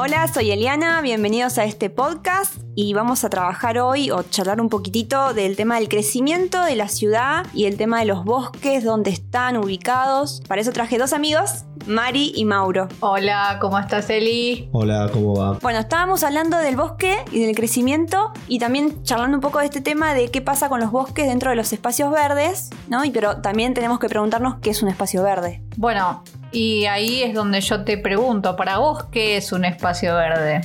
[0.00, 4.68] Hola, soy Eliana, bienvenidos a este podcast y vamos a trabajar hoy o charlar un
[4.68, 9.10] poquitito del tema del crecimiento de la ciudad y el tema de los bosques, dónde
[9.10, 10.40] están ubicados.
[10.46, 12.86] Para eso traje dos amigos, Mari y Mauro.
[13.00, 14.68] Hola, ¿cómo estás Eli?
[14.70, 15.58] Hola, ¿cómo va?
[15.60, 19.80] Bueno, estábamos hablando del bosque y del crecimiento y también charlando un poco de este
[19.80, 23.04] tema de qué pasa con los bosques dentro de los espacios verdes, ¿no?
[23.04, 25.60] Y pero también tenemos que preguntarnos qué es un espacio verde.
[25.76, 30.60] Bueno, y ahí es donde yo te pregunto, para vos, ¿qué es un espacio verde?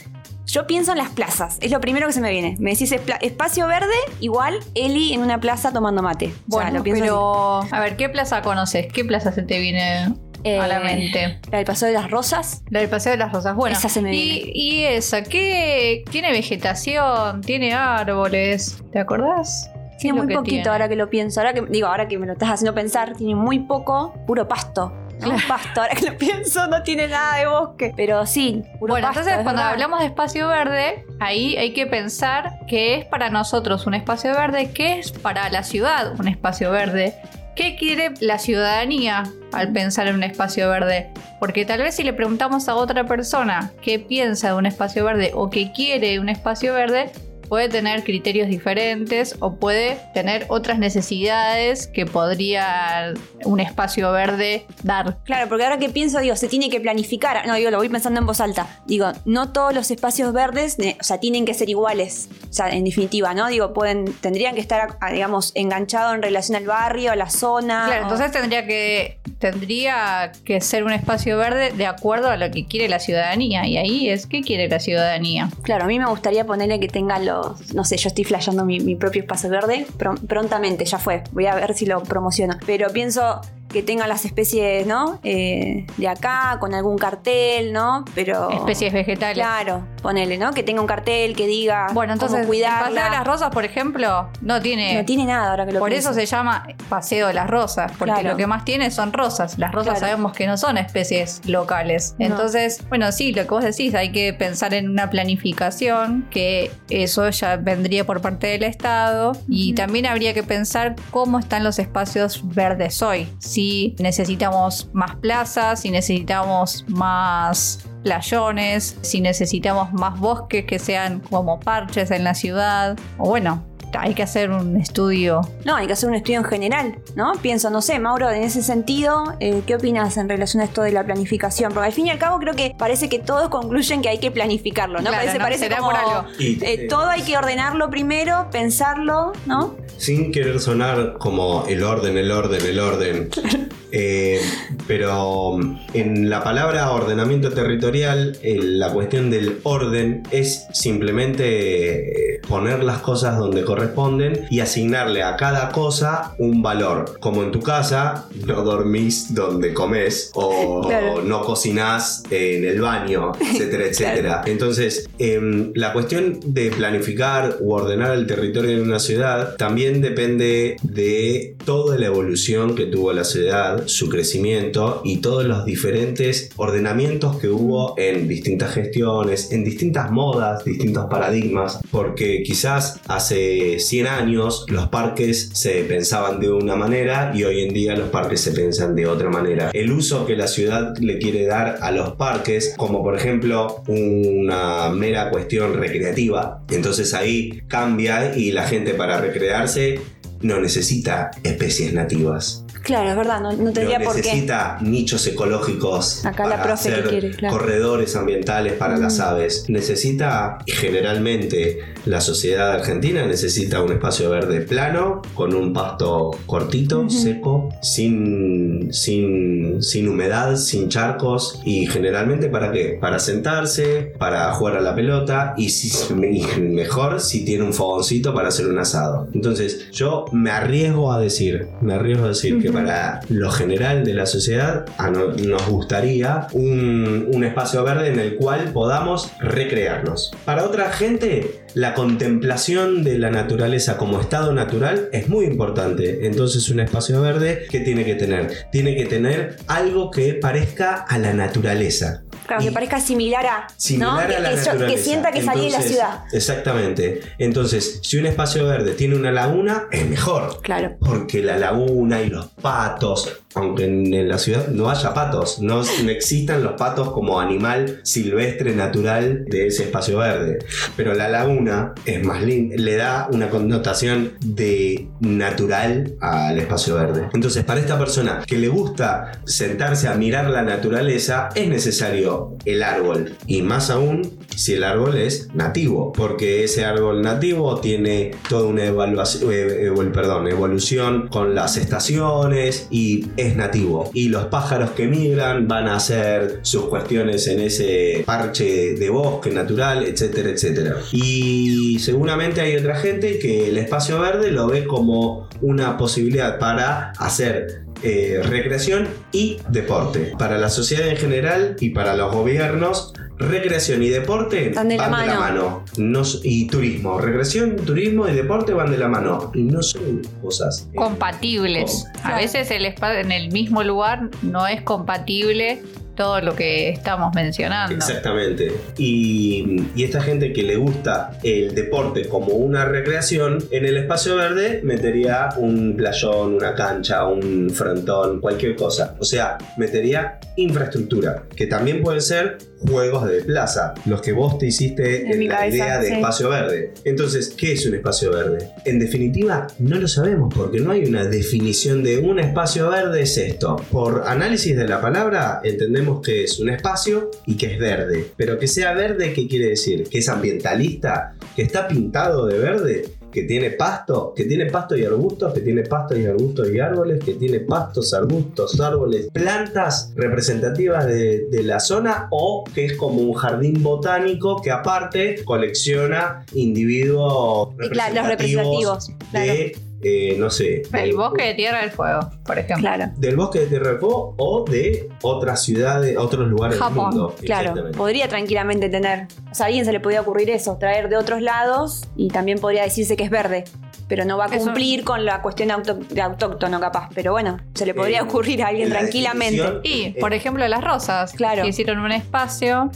[0.45, 2.55] Yo pienso en las plazas, es lo primero que se me viene.
[2.59, 6.25] Me decís espacio verde, igual Eli en una plaza tomando mate.
[6.25, 8.87] O sea, Bueno, lo pienso pero a ver, ¿qué plaza conoces?
[8.91, 11.39] ¿Qué plaza se te viene Eh, a la mente?
[11.49, 12.61] La del Paseo de las Rosas.
[12.69, 13.55] La del Paseo de las Rosas.
[13.55, 14.51] Bueno, Esa se me y, viene.
[14.53, 16.03] y esa, ¿qué?
[16.11, 17.39] ¿Tiene vegetación?
[17.41, 18.83] ¿Tiene árboles?
[18.91, 19.69] ¿Te acordás?
[19.93, 20.69] ¿Qué Tiene muy poquito tiene?
[20.69, 21.39] ahora que lo pienso.
[21.39, 24.91] Ahora que digo, ahora que me lo estás haciendo pensar, tiene muy poco, puro pasto.
[25.31, 25.37] ¿No?
[25.47, 27.93] Pasto, ahora que lo pienso, no tiene nada de bosque.
[27.95, 29.19] Pero sí, puro Bueno, pasto.
[29.21, 29.73] entonces es cuando verdad.
[29.73, 34.71] hablamos de espacio verde, ahí hay que pensar qué es para nosotros un espacio verde,
[34.73, 37.15] qué es para la ciudad un espacio verde,
[37.55, 41.09] qué quiere la ciudadanía al pensar en un espacio verde.
[41.39, 45.31] Porque tal vez si le preguntamos a otra persona qué piensa de un espacio verde
[45.33, 47.11] o qué quiere un espacio verde,
[47.47, 53.13] puede tener criterios diferentes o puede tener otras necesidades que podría
[53.45, 55.17] un espacio verde dar.
[55.23, 57.45] Claro, porque ahora que pienso, digo, se tiene que planificar.
[57.47, 58.67] No, digo, lo voy pensando en voz alta.
[58.85, 62.29] Digo, no todos los espacios verdes, o sea, tienen que ser iguales.
[62.49, 63.47] O sea, en definitiva, ¿no?
[63.47, 67.83] Digo, pueden, tendrían que estar, digamos, enganchados en relación al barrio, a la zona.
[67.87, 72.49] Claro, o- entonces tendría que, tendría que ser un espacio verde de acuerdo a lo
[72.51, 73.65] que quiere la ciudadanía.
[73.67, 75.49] Y ahí es, ¿qué quiere la ciudadanía?
[75.63, 77.32] Claro, a mí me gustaría ponerle que tenga los.
[77.73, 79.85] No sé, yo estoy flasheando mi, propio espacio verde.
[79.97, 81.23] Pron- prontamente, ya fue.
[81.31, 82.55] Voy a ver si lo promociono.
[82.65, 83.41] Pero pienso
[83.73, 85.19] que tenga las especies, ¿no?
[85.23, 88.05] Eh, de acá, con algún cartel, ¿no?
[88.15, 88.49] Pero.
[88.51, 89.35] Especies vegetales.
[89.35, 90.53] Claro, ponele, ¿no?
[90.53, 91.87] Que tenga un cartel que diga.
[91.93, 92.79] Bueno, entonces, cómo el.
[92.85, 94.93] Paseo de las Rosas, por ejemplo, no tiene...
[94.95, 96.11] No tiene nada ahora que lo por pienso.
[96.11, 98.29] eso se llama Paseo de las Rosas, porque Claro.
[98.29, 99.57] lo que más tiene son rosas.
[99.57, 100.07] Las rosas Claro.
[100.07, 102.15] sabemos que no son especies locales.
[102.19, 102.27] No.
[102.27, 107.27] Entonces, bueno, sí, lo que vos decís, hay que pensar en una planificación, que eso
[107.29, 109.33] ya vendría por parte del Estado.
[109.47, 113.27] Y también habría que pensar cómo están los espacios verdes hoy.
[113.39, 113.62] Si
[113.99, 122.11] necesitamos más plazas, si necesitamos más playones, si necesitamos más bosques que sean como parches
[122.11, 123.63] en la ciudad, o bueno,
[123.99, 125.41] hay que hacer un estudio.
[125.65, 127.33] No, hay que hacer un estudio en general, ¿no?
[127.41, 130.91] Pienso, no sé, Mauro, en ese sentido, eh, ¿qué opinas en relación a esto de
[130.91, 131.73] la planificación?
[131.73, 134.31] Porque al fin y al cabo creo que parece que todos concluyen que hay que
[134.31, 135.09] planificarlo, ¿no?
[135.09, 135.43] Claro, parece ¿no?
[135.43, 136.25] parece como, por algo.
[136.39, 139.75] Y, eh, eh, todo hay que ordenarlo primero, pensarlo, ¿no?
[139.97, 143.29] Sin querer sonar como el orden, el orden, el orden.
[143.95, 144.41] Eh,
[144.87, 145.59] pero
[145.93, 152.99] en la palabra ordenamiento territorial, eh, la cuestión del orden es simplemente eh, poner las
[152.99, 157.17] cosas donde corresponden y asignarle a cada cosa un valor.
[157.19, 161.21] Como en tu casa, no dormís donde comes o Claro.
[161.23, 164.41] no cocinás en el baño, etcétera, etcétera.
[164.45, 170.75] Entonces, em, la cuestión de planificar u ordenar el territorio en una ciudad también depende
[170.83, 177.37] de toda la evolución que tuvo la ciudad, su crecimiento y todos los diferentes ordenamientos
[177.37, 184.65] que hubo en distintas gestiones, en distintas modas, distintos paradigmas, porque quizás hace 100 años
[184.69, 188.95] los parques se pensaban de una manera y hoy en día los parques se piensan
[188.95, 189.69] de otra manera.
[189.73, 194.89] El uso que la ciudad le quiere dar a los parques, como por ejemplo una
[194.89, 199.99] mera cuestión recreativa, entonces ahí cambia y la gente para recrearse
[200.41, 202.62] no necesita especies nativas.
[202.83, 204.21] Claro, es verdad, no, no tendría por qué.
[204.23, 207.57] necesita nichos ecológicos Acá la para profe que quiere, claro.
[207.57, 209.21] corredores ambientales para las Mm.
[209.21, 209.65] aves.
[209.69, 217.09] Necesita, y generalmente la sociedad argentina necesita un espacio verde plano, con un pasto cortito,
[217.09, 218.52] seco, sin,
[218.91, 221.61] sin, sin humedad, sin charcos.
[221.63, 222.97] Y generalmente para qué?
[222.99, 228.33] Para sentarse, para jugar a la pelota y, si, y mejor si tiene un fogoncito
[228.33, 229.27] para hacer un asado.
[229.33, 234.13] Entonces yo me arriesgo a decir, me arriesgo a decir que para lo general de
[234.13, 240.31] la sociedad a no- nos gustaría un, un espacio verde en el cual podamos recrearnos.
[240.45, 246.27] Para otra gente, la contemplación de la naturaleza como estado natural es muy importante.
[246.27, 248.67] Entonces un espacio verde, ¿qué tiene que tener?
[248.71, 252.22] Tiene que tener algo que parezca a la naturaleza.
[252.47, 253.67] Claro, que parezca similar a.
[253.77, 254.19] Similar ¿no?
[254.19, 254.85] a Que- la que, yo- naturaleza.
[254.95, 256.23] que sienta que salí de la ciudad.
[256.31, 257.21] Exactamente.
[257.37, 260.61] Entonces, si un espacio verde tiene una laguna, es mejor.
[260.61, 260.95] Claro.
[260.99, 265.81] Porque la laguna y los patos, aunque en, en la ciudad no haya patos, no,
[266.03, 270.59] no existan los patos como animal silvestre natural de ese espacio verde.
[270.97, 277.27] Pero la laguna es más linda, le da una connotación de natural al espacio verde.
[277.33, 282.32] Entonces, para esta persona que le gusta sentarse a mirar la naturaleza, es necesario
[282.65, 283.35] el árbol.
[283.47, 288.85] Y más aún si el árbol es nativo, porque ese árbol nativo tiene toda una
[288.85, 294.09] evaluación, eh, perdón, evolución con las estaciones y es nativo.
[294.13, 299.49] Y los pájaros que migran van a hacer sus cuestiones en ese parche de bosque
[299.49, 300.97] natural, etcétera, etcétera.
[301.11, 307.11] Y seguramente hay otra gente que el espacio verde lo ve como una posibilidad para
[307.17, 310.33] hacer eh, recreación y deporte.
[310.37, 315.09] Para la sociedad en general y para los gobiernos, recreación y deporte Van de la
[315.09, 315.39] mano.
[315.39, 315.85] mano.
[315.97, 317.19] No s- y turismo.
[317.19, 319.51] Recreación, turismo y deporte van de la mano.
[319.55, 320.87] Y no son cosas.
[320.91, 322.05] eh, compatibles.
[322.23, 325.81] A veces el espa- en el mismo lugar no es compatible
[326.15, 327.95] todo lo que estamos mencionando.
[327.95, 328.71] Exactamente.
[328.97, 334.35] Y, y esta gente que le gusta el deporte como una recreación, en el espacio
[334.35, 339.15] verde metería un playón, una cancha, un frontón, cualquier cosa.
[339.19, 342.57] O sea, metería infraestructura, que también pueden ser
[342.87, 346.13] juegos de plaza, los que vos te hiciste En en, la cabeza, idea de sí.
[346.15, 346.93] espacio verde.
[347.05, 348.69] Entonces, ¿qué es un espacio verde?
[348.85, 353.37] En definitiva, no lo sabemos porque no hay una definición de un espacio verde es
[353.37, 353.77] esto.
[353.91, 358.31] Por análisis de la palabra, entendemos que es un espacio y que es verde.
[358.35, 360.03] Pero que sea verde, ¿qué quiere decir?
[360.09, 365.03] Que es ambientalista, que está pintado de verde, que tiene pasto, que tiene pasto y
[365.03, 371.07] arbustos, que tiene pasto y arbustos y árboles, que tiene pastos, arbustos, árboles, plantas representativas
[371.07, 377.69] de, de la zona o que es como un jardín botánico que aparte colecciona individuos
[377.83, 379.11] Y claro, los representativos representativos.
[379.31, 379.92] Claro.
[380.03, 382.81] Eh, no sé, El del- bosque de Tierra del Fuego, por ejemplo.
[382.87, 383.11] Claro.
[383.17, 387.35] del bosque de Tierra del Fuego o de otras ciudades, otros lugares Japón, del mundo.
[387.41, 389.27] Claro, podría tranquilamente tener.
[389.51, 392.59] O sea, a alguien se le podía ocurrir eso, traer de otros lados y también
[392.59, 393.63] podría decirse que es verde.
[394.09, 397.09] Pero no va a Eso- cumplir con la cuestión auto- de autóctono, capaz.
[397.15, 399.63] Pero bueno, se le podría Eh, ocurrir a alguien la tranquilamente.
[399.83, 401.31] Y, Eh, por ejemplo, las rosas.
[401.33, 401.63] Claro.
[401.63, 402.91] Que hicieron un espacio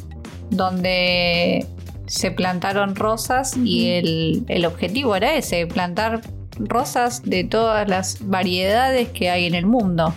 [0.50, 1.65] donde
[2.07, 6.21] se plantaron rosas y el, el objetivo era ese, plantar
[6.59, 10.13] rosas de todas las variedades que hay en el mundo.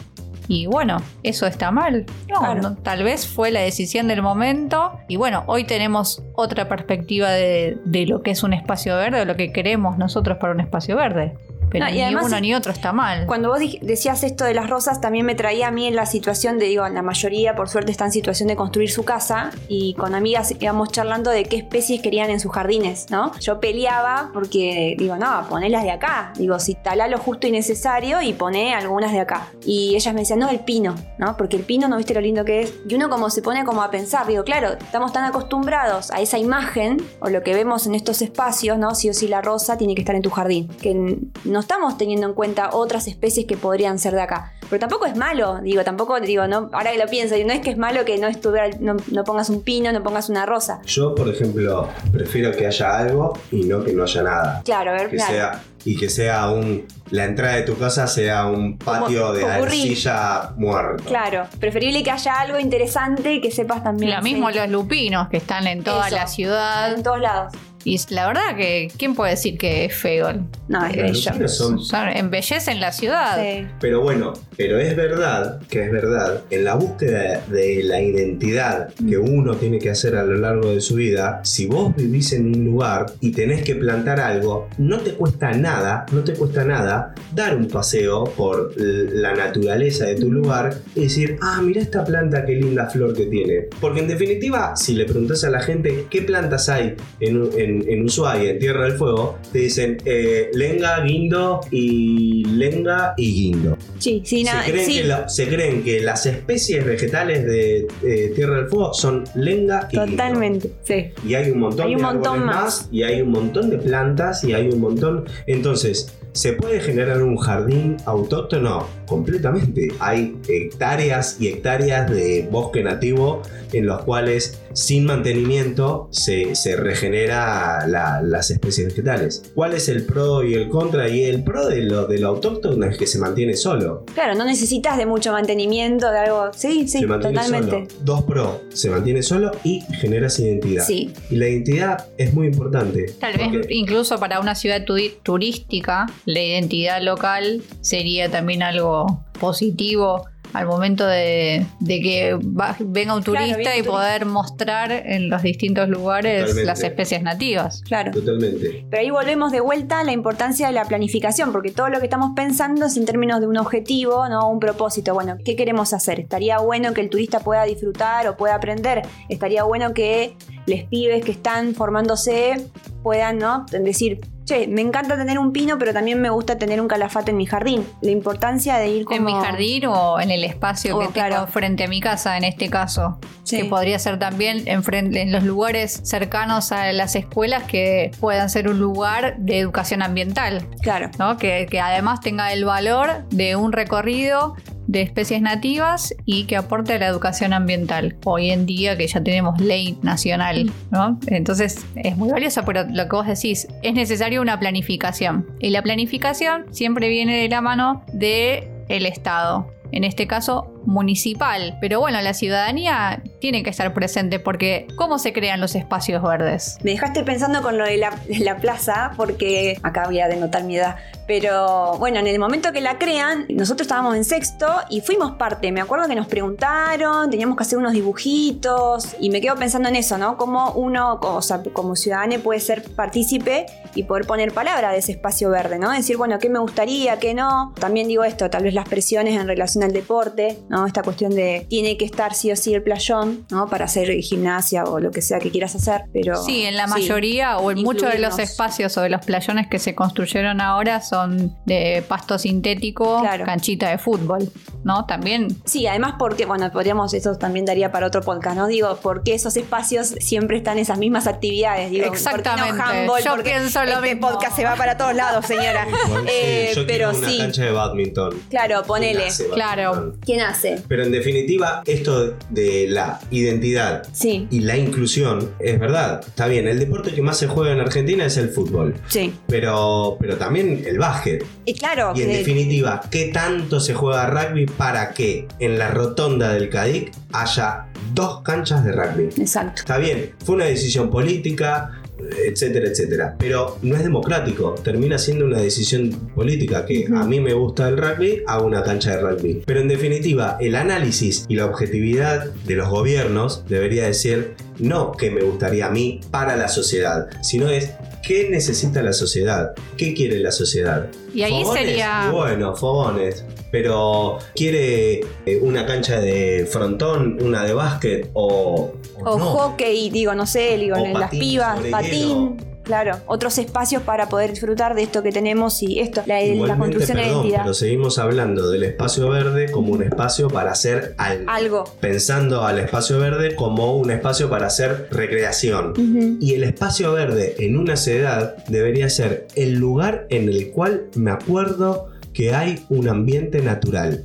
[0.49, 2.07] Y bueno, eso está mal.
[2.29, 2.61] No, Claro.
[2.63, 4.99] no, tal vez fue la decisión del momento.
[5.07, 9.25] Y bueno, hoy tenemos otra perspectiva de, de lo que es un espacio verde o
[9.25, 11.35] lo que queremos nosotros para un espacio verde.
[11.71, 13.27] Pero No, y ni además uno ni otro está mal.
[13.27, 16.59] Cuando vos decías esto de las rosas, también me traía a mí en la situación
[16.59, 20.15] de, digo, la mayoría por suerte está en situación de construir su casa y con
[20.15, 23.33] amigas íbamos charlando de qué especies querían en sus jardines, ¿no?
[23.41, 26.33] Yo peleaba porque, digo, no, ponelas de acá.
[26.37, 29.49] Digo, si talá lo justo y necesario y poné algunas de acá.
[29.65, 31.37] Y ellas me decían, no, el pino, ¿no?
[31.37, 32.75] Porque el pino, ¿no viste lo lindo que es?
[32.89, 36.39] Y uno como se pone como a pensar, digo, claro, estamos tan acostumbrados a esa
[36.39, 38.95] imagen o lo que vemos en estos espacios, ¿no?
[38.95, 40.69] Sí o sí la rosa tiene que estar en tu jardín.
[40.81, 41.17] Que n-
[41.61, 44.55] no estamos teniendo en cuenta otras especies que podrían ser de acá.
[44.71, 47.69] Pero tampoco es malo, digo, tampoco, digo, no, ahora que lo pienso, no es que
[47.71, 50.81] es malo que no, estuviera, no, no pongas un pino, no pongas una rosa.
[50.87, 54.63] Yo, por ejemplo, prefiero que haya algo y no que no haya nada.
[54.65, 55.33] Claro, a ver, Que claro.
[55.33, 56.87] sea, y que sea un.
[57.11, 61.05] La entrada de tu casa sea un patio Como- de arcilla muerto.
[61.05, 64.15] Claro, preferible que haya algo interesante y que sepas también.
[64.17, 66.17] Lo mismo sí, los lupinos que están en toda Eso.
[66.17, 66.93] la ciudad.
[66.95, 67.53] En todos lados.
[67.85, 70.33] Y la verdad que, ¿quién puede decir que es feo?
[70.69, 71.31] No, es bello.
[71.31, 73.39] lupinos son- Son- embellecen la ciudad.
[73.43, 73.67] Sí.
[73.81, 79.17] Pero bueno, pero es verdad que es verdad, en la búsqueda de la identidad que
[79.19, 82.65] uno tiene que hacer a lo largo de su vida, si vos vivís en un
[82.65, 87.57] lugar y tenés que plantar algo, no te cuesta nada, no te cuesta nada dar
[87.57, 92.53] un paseo por la naturaleza de tu lugar y decir, ah, mira esta planta, qué
[92.57, 93.69] linda flor que tiene.
[93.81, 98.05] Porque en definitiva, si le preguntás a la gente qué plantas hay en, en, en
[98.05, 103.77] Ushuaia, en Tierra del Fuego, te dicen eh, lenga, guindo y lenga y guindo.
[103.99, 104.63] Sí, sí, nada.
[104.65, 104.93] se, creen sí.
[105.01, 109.89] que la- se creen que las especies vegetales de eh, Tierra del Fuego son lenga
[109.91, 110.11] y guindo.
[110.13, 111.07] Totalmente, sí.
[111.27, 112.89] Y hay un montón Hay un de montón más.
[112.91, 115.25] y hay un montón de plantas y hay un montón.
[115.47, 118.87] Entonces, ¿Se puede generar un jardín autóctono?
[119.11, 119.89] Completamente.
[119.99, 127.87] Hay hectáreas y hectáreas de bosque nativo en los cuales sin mantenimiento se, se regenera
[127.89, 129.43] la- las especies vegetales.
[129.55, 131.09] ¿Cuál es el pro y el contra?
[131.09, 134.05] Y el pro de lo, de lo autóctono es que se mantiene solo.
[134.15, 136.53] Claro, no necesitas de mucho mantenimiento, de algo.
[136.57, 137.71] Sí, sí, se mantiene totalmente.
[137.91, 138.05] solo.
[138.05, 140.85] Dos pro, se mantiene solo y generas identidad.
[140.87, 141.13] Sí.
[141.31, 143.07] Y la identidad es muy importante.
[143.19, 144.85] Tal vez porque- incluso para una ciudad
[145.25, 149.00] turística, la identidad local sería también algo
[149.39, 153.91] positivo al momento de, de que va- venga un turista y un turista.
[153.91, 156.67] poder mostrar en los distintos lugares Totalmente.
[156.67, 157.83] las especies nativas.
[157.83, 158.11] Claro.
[158.11, 158.85] Totalmente.
[158.91, 162.07] Pero ahí volvemos de vuelta a la importancia de la planificación, porque todo lo que
[162.07, 165.15] estamos pensando es en términos de un objetivo, no un propósito.
[165.15, 166.19] Bueno, ¿qué queremos hacer?
[166.19, 169.03] Estaría bueno que el turista pueda disfrutar o pueda aprender.
[169.29, 170.35] Estaría bueno que
[170.67, 172.67] les pibes que están formándose
[173.05, 173.67] puedan, ¿no?
[173.71, 177.37] Decir, che, me encanta tener un pino, pero también me gusta tener un calafate en
[177.37, 177.87] mi jardín.
[178.01, 179.17] La importancia de ir como...
[179.19, 181.47] En mi jardín o en el espacio Oh, que tengo claro.
[181.47, 183.19] frente a mi casa, en este caso.
[183.45, 183.59] Sí.
[183.59, 188.51] Que podría ser también en, frente- en los lugares cercanos a las escuelas que puedan
[188.51, 190.67] ser un lugar de educación ambiental.
[190.83, 191.11] Claro.
[191.19, 191.37] ¿no?
[191.37, 194.57] Que, que además tenga el valor de un recorrido
[194.91, 198.17] de especies nativas y que aporte a la educación ambiental.
[198.25, 201.17] Hoy en día que ya tenemos ley nacional, ¿no?
[201.29, 205.47] Entonces es muy valioso, pero lo que vos decís, es necesario una planificación.
[205.61, 209.73] Y la planificación siempre viene de la mano de el Estado.
[209.93, 211.77] En este caso, municipal.
[211.81, 216.79] Pero bueno, la ciudadanía tiene que estar presente porque ¿cómo se crean los espacios verdes?
[216.83, 220.97] Me dejaste pensando con lo de la, plaza, porque acá voy a denotar mi edad.
[221.27, 225.71] Pero bueno, en el momento que la crean, nosotros estábamos en sexto y fuimos parte.
[225.71, 229.97] Me acuerdo que nos preguntaron, teníamos que hacer unos dibujitos y me quedo pensando en
[229.97, 230.37] eso, ¿no?
[230.37, 235.13] Cómo uno, o sea, como ciudadano puede ser partícipe y poder poner palabra de ese
[235.13, 235.91] espacio verde, ¿no?
[235.91, 237.73] Decir, bueno, ¿qué me gustaría, qué no?
[237.79, 240.87] También digo esto, tal vez las presiones en relación al deporte, ¿no?
[240.87, 243.69] Esta cuestión de tiene que estar sí o sí el playón, ¿no?
[243.69, 246.37] Para hacer gimnasia o lo que sea que quieras hacer, pero...
[246.43, 246.91] Sí, en la sí.
[246.93, 251.01] mayoría o en muchos de los espacios o de los playones que se construyeron ahora
[251.03, 253.45] son de pasto sintético, Claro.
[253.45, 254.49] canchita de fútbol,
[254.91, 255.05] ¿no?
[255.07, 258.67] También Sí, además porque, bueno, podríamos, eso también daría para otro podcast, ¿no?
[258.67, 262.83] Digo, porque esos espacios siempre están esas mismas actividades, digo, ¿por qué no Exactamente.
[262.83, 263.23] handball?
[263.23, 264.31] Yo Porque pienso lo este mismo.
[264.31, 265.87] podcast se va para todos lados, señora.
[266.07, 268.35] Igual, sí, Eh, yo pero una sí, cancha de badminton.
[268.51, 269.13] claro, ponele.
[269.21, 270.15] ¿Quién hace Claro.
[270.25, 270.83] ¿Quién hace?
[270.89, 276.21] Pero en definitiva, esto de la identidad Sí, y la inclusión es verdad.
[276.27, 278.95] Está bien, el deporte que más se juega en Argentina es el fútbol.
[279.09, 279.33] sí.
[279.47, 281.45] Pero, pero también el básquet.
[281.65, 286.55] Y claro, Y en definitiva, ¿qué tanto se juega rugby para que en la rotonda
[286.55, 287.85] del CADIC haya
[288.15, 289.25] dos canchas de rugby?
[289.39, 289.81] exacto.
[289.83, 292.01] Está bien, fue una decisión política,
[292.47, 293.37] etcétera, etcétera.
[293.39, 294.75] Pero no es democrático.
[294.83, 299.17] Termina siendo una decisión política que a mí me gusta el rugby, hago una cancha
[299.17, 299.63] de rugby.
[299.67, 305.31] Pero en definitiva, el análisis y la objetividad de los gobiernos debería decir no que
[305.31, 307.91] me gustaría a mí para la sociedad, sino es
[308.27, 311.09] qué necesita la sociedad, qué quiere la sociedad.
[311.35, 311.85] Y ahí ¿Fogones?
[311.85, 313.45] sería- bueno, fogones.
[313.71, 318.93] Pero quiere eh, una cancha de frontón, una de básquet o,
[319.25, 319.45] O no.
[319.45, 322.57] hockey, digo, no sé, digo, en las pibas, patín.
[322.83, 327.19] Claro, otros espacios para poder disfrutar de esto que tenemos y esto, la, la construcción
[327.19, 327.63] de perdón, identidad.
[327.63, 331.51] pero seguimos hablando del espacio verde como un espacio para hacer algo.
[331.51, 331.85] Algo.
[332.01, 336.39] Pensando al espacio verde como un espacio para hacer recreación.
[336.41, 341.31] Y el espacio verde en una ciudad debería ser el lugar en el cual me
[341.31, 344.25] acuerdo que hay un ambiente natural.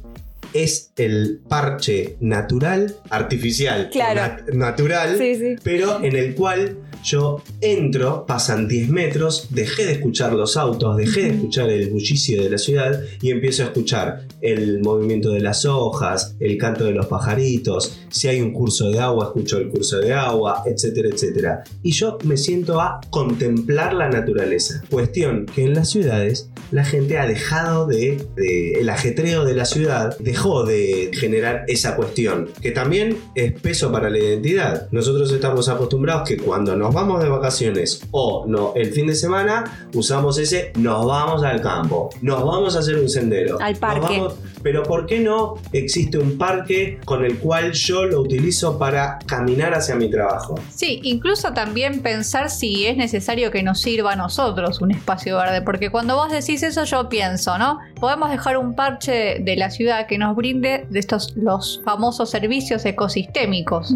[0.54, 4.22] Es el parche natural, artificial, Claro.
[4.22, 5.56] nat- natural, Sí, sí.
[5.64, 11.24] pero en el cual yo entro, pasan 10 metros, dejé de escuchar los autos, dejé
[11.24, 15.66] de escuchar el bullicio de la ciudad y empiezo a escuchar el movimiento de las
[15.66, 20.00] hojas, el canto de los pajaritos, si hay un curso de agua, escucho el curso
[20.00, 21.64] de agua, etcétera, etcétera.
[21.84, 24.82] Y yo me siento a contemplar la naturaleza.
[24.90, 29.66] Cuestión que en las ciudades la gente ha dejado de, de- el ajetreo de la
[29.66, 34.88] ciudad, dejó de generar esa cuestión, que también es peso para la identidad.
[34.92, 39.90] Nosotros estamos acostumbrados que cuando nos vamos de vacaciones o no el fin de semana,
[39.94, 43.58] usamos ese nos vamos al campo, nos vamos a hacer un sendero.
[43.62, 44.22] Al nos parque.
[44.64, 49.74] Pero ¿por qué no existe un parque con el cual yo lo utilizo para caminar
[49.74, 50.56] hacia mi trabajo?
[50.74, 55.62] Sí, incluso también pensar si es necesario que nos sirva a nosotros un espacio verde,
[55.62, 57.80] porque cuando vos decís eso yo pienso, ¿no?
[58.00, 62.86] Podemos dejar un parche de la ciudad que nos brinde de estos los famosos servicios
[62.86, 63.94] ecosistémicos.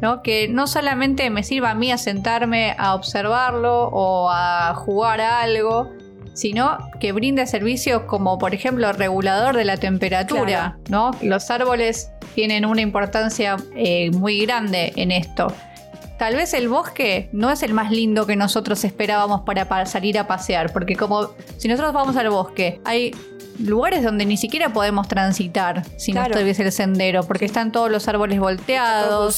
[0.00, 0.20] ¿no?
[0.22, 5.40] Que no solamente me sirva a mí a sentarme a observarlo o a jugar a
[5.40, 5.92] algo,
[6.34, 11.10] sino que brinde servicios como por ejemplo regulador de la temperatura, ¿no?
[11.22, 15.52] Los árboles tienen una importancia eh, muy grande en esto.
[16.18, 20.18] Tal vez el bosque no es el más lindo que nosotros esperábamos para, para salir
[20.18, 23.12] a pasear, porque como si nosotros vamos al bosque, hay
[23.58, 26.28] lugares donde ni siquiera podemos transitar si Claro.
[26.30, 29.34] no estuviese el sendero, porque están todos los árboles volteados.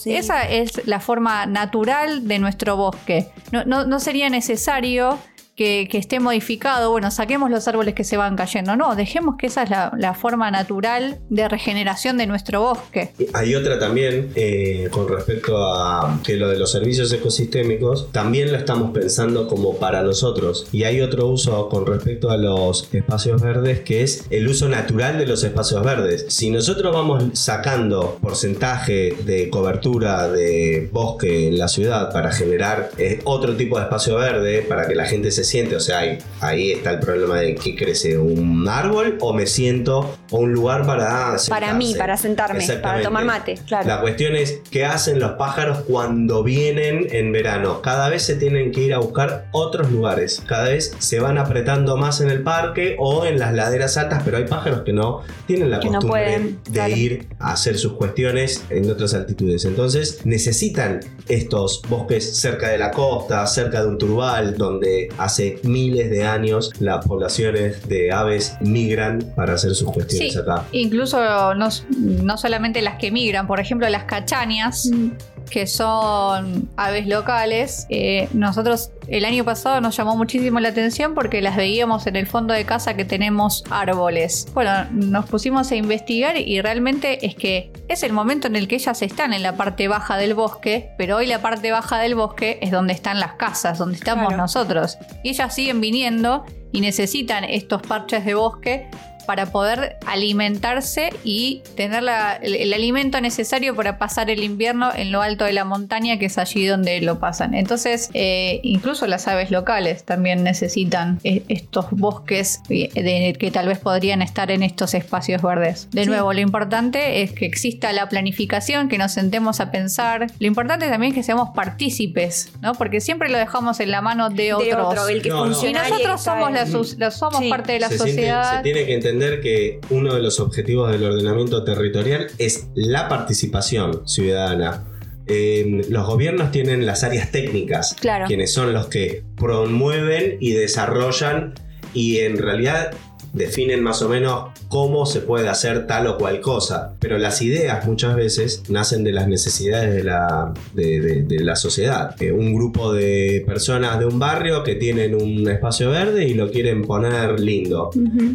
[0.00, 0.14] sí.
[0.14, 3.28] Esa es la forma natural de nuestro bosque.
[3.50, 5.18] No, no- no sería necesario
[5.60, 6.90] que, que esté modificado.
[6.90, 8.76] Bueno, saquemos los árboles que se van cayendo.
[8.76, 13.12] No, dejemos que esa es la, la forma natural de regeneración de nuestro bosque.
[13.34, 18.56] Hay otra también eh, con respecto a que lo de los servicios ecosistémicos, también lo
[18.56, 20.66] estamos pensando como para nosotros.
[20.72, 25.18] Y hay otro uso con respecto a los espacios verdes que es el uso natural
[25.18, 26.24] de los espacios verdes.
[26.30, 33.20] Si nosotros vamos sacando porcentaje de cobertura de bosque en la ciudad para generar eh,
[33.24, 36.72] otro tipo de espacio verde, para que la gente se siente, o sea, ahí, ahí
[36.72, 41.36] está el problema de que crece un árbol o me siento o un lugar para
[41.48, 41.98] Para mí, sentarse.
[41.98, 43.86] para sentarme, para tomar mate, claro.
[43.88, 47.82] La cuestión es qué hacen los pájaros cuando vienen en verano.
[47.82, 50.42] Cada vez se tienen que ir a buscar otros lugares.
[50.46, 54.36] Cada vez se van apretando más en el parque o en las laderas altas, pero
[54.36, 56.96] hay pájaros que no tienen la Que no costumbre pueden, de claro.
[56.96, 59.64] ir a hacer sus cuestiones en otras altitudes.
[59.64, 66.10] Entonces necesitan estos bosques cerca de la costa, cerca de un turbal, donde hace miles
[66.10, 70.64] de años las poblaciones de aves migran para hacer sus cuestiones Sí, acá.
[70.72, 71.18] incluso
[71.54, 71.68] no,
[71.98, 75.10] no solamente las que migran, por ejemplo las cachañas, Mm.
[75.50, 77.86] Que son aves locales.
[77.88, 82.26] Eh, nosotros el año pasado nos llamó muchísimo la atención porque las veíamos en el
[82.26, 84.46] fondo de casa que tenemos árboles.
[84.54, 88.76] Bueno, nos pusimos a investigar y realmente es que es el momento en el que
[88.76, 92.58] ellas están en la parte baja del bosque, pero hoy la parte baja del bosque
[92.62, 94.42] es donde están las casas, donde estamos Claro.
[94.42, 94.98] nosotros.
[95.24, 98.88] Y ellas siguen viniendo y necesitan estos parches de bosque
[99.30, 105.12] para poder alimentarse y tener la- el, el alimento necesario para pasar el invierno en
[105.12, 107.54] lo alto de la montaña, que es allí donde lo pasan.
[107.54, 113.68] Entonces, eh, incluso las aves locales también necesitan eh, estos bosques eh, de- que tal
[113.68, 115.88] vez podrían estar en estos espacios verdes.
[115.92, 116.08] De Sí.
[116.08, 120.26] nuevo, lo importante es que exista la planificación, que nos sentemos a pensar.
[120.40, 122.74] Lo importante también es que seamos partícipes, ¿no?
[122.74, 124.66] Porque siempre lo dejamos en la mano de otros.
[124.68, 125.66] De otro, el que No, no.
[125.66, 127.48] Y nosotros somos, la, sus- la- somos Sí.
[127.48, 128.56] parte de la se, siente- sociedad.
[128.56, 134.08] se tiene que entender que uno de los objetivos del ordenamiento territorial es la participación
[134.08, 134.84] ciudadana.
[135.26, 138.26] Eh, los gobiernos tienen las áreas técnicas, Claro.
[138.26, 141.54] quienes son los que promueven y desarrollan
[141.94, 142.92] y en realidad
[143.32, 146.94] definen más o menos cómo se puede hacer tal o cual cosa.
[147.00, 151.56] Pero las ideas muchas veces nacen de las necesidades de la, de, de- de la
[151.56, 152.14] sociedad.
[152.20, 156.50] Eh, un grupo de personas de un barrio que tienen un espacio verde y lo
[156.50, 157.90] quieren poner lindo.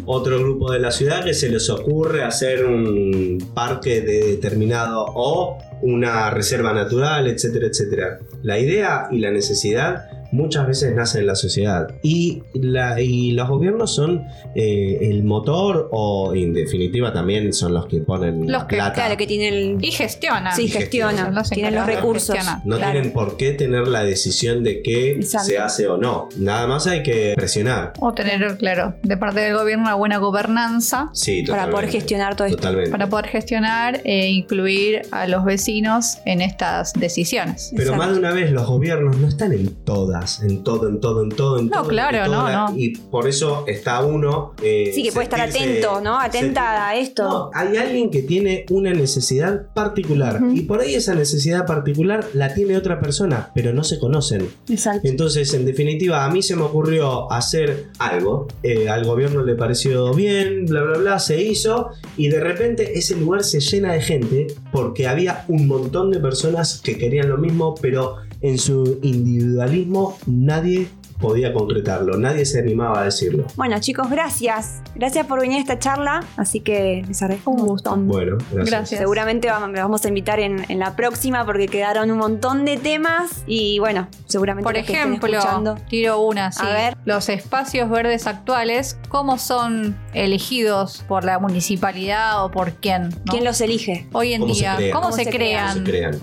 [0.06, 5.58] Otro grupo de la ciudad que se les ocurre hacer un parque de determinado o
[5.82, 8.18] una reserva natural, etcétera, etcétera.
[8.42, 13.48] La idea y la necesidad muchas veces nace en la sociedad y, la- y los
[13.48, 18.66] gobiernos son eh, el motor o en definitiva también son los que ponen Los la
[18.66, 18.92] que, plata.
[18.94, 19.78] Claro, que tiene el.
[19.84, 20.54] Y gestionan.
[20.54, 21.34] Sí, gestionan.
[21.34, 22.36] Los Tienen los recursos.
[22.64, 22.92] No claro.
[22.92, 25.46] tienen por qué tener la decisión de qué Exacto.
[25.48, 26.28] se hace o no.
[26.38, 27.92] Nada más hay que presionar.
[28.00, 32.46] O tener, claro, de parte del gobierno una buena gobernanza Sí, Para poder gestionar todo
[32.46, 32.56] esto.
[32.58, 32.90] Totalmente.
[32.90, 37.70] para poder gestionar e incluir a los vecinos en estas decisiones.
[37.76, 38.04] Pero Exacto.
[38.04, 41.30] más de una vez los gobiernos no están en todas, en todo, en todo, en
[41.30, 41.88] todo, en No, todo.
[41.88, 42.74] claro, en no, la- no.
[42.78, 44.52] Y por eso está uno.
[44.62, 46.18] eh, Sí, que puede estar atento, ¿no?
[46.18, 47.22] Atenta a esto.
[47.24, 52.52] No, hay alguien que tiene una necesidad particular y por ahí esa necesidad particular la
[52.54, 54.48] tiene otra persona, pero no se conocen.
[54.68, 55.06] Exacto.
[55.08, 60.12] Entonces, en definitiva, a mí se me ocurrió hacer algo, eh, al gobierno le pareció
[60.14, 64.46] bien, bla, bla, bla, se hizo y de repente ese lugar se llena de gente
[64.72, 70.88] porque había un montón de personas que querían lo mismo, pero en su individualismo nadie
[71.18, 73.46] podía concretarlo, nadie se animaba a decirlo.
[73.56, 74.82] Bueno, chicos, gracias.
[74.94, 76.22] Gracias por venir a esta charla.
[76.36, 78.06] Así que les agradezco un montón.
[78.06, 78.66] Bueno, gracias.
[78.70, 79.00] Gracias.
[79.00, 82.76] Seguramente vamos, los vamos a invitar en, en la próxima porque quedaron un montón de
[82.76, 86.60] temas y bueno, seguramente Por los que estén ejemplo, tiro una, sí.
[86.62, 86.96] A ver.
[87.04, 93.08] Los espacios verdes actuales, ¿cómo son elegidos por la municipalidad o por quién?
[93.08, 93.16] no?
[93.30, 94.06] ¿Quién los elige?
[94.12, 94.92] Hoy en ¿Cómo se día, crean?
[94.92, 95.74] ¿cómo, ¿Cómo se, se crean?
[95.78, 96.20] Se crean.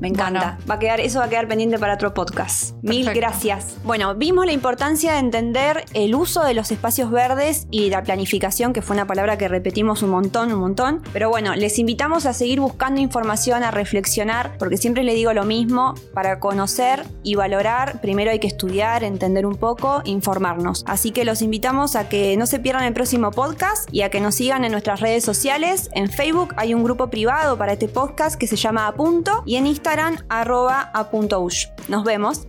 [0.00, 0.56] Me encanta.
[0.56, 0.70] Bueno.
[0.70, 2.74] Va a quedar, eso va a quedar pendiente para otro podcast.
[2.82, 3.76] Mil gracias.
[3.84, 8.72] Bueno, vimos la importancia de entender el uso de los espacios verdes y la planificación,
[8.72, 11.02] que fue una palabra que repetimos un montón, un montón.
[11.12, 15.44] Pero bueno, les invitamos a seguir buscando información, a reflexionar, porque siempre le digo lo
[15.44, 20.84] mismo, para conocer y valorar, primero hay que estudiar, entender un poco, informarnos.
[20.86, 24.20] Así que los invitamos a que no se pierdan el próximo podcast y a que
[24.20, 25.88] nos sigan en nuestras redes sociales.
[25.92, 29.66] En Facebook hay un grupo privado para este podcast que se llama Apunto y en
[29.66, 29.85] Instagram
[30.28, 31.66] arroba apuntoush.
[31.88, 32.46] Nos vemos.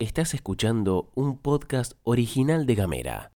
[0.00, 3.30] Estás escuchando un podcast original de Gamera.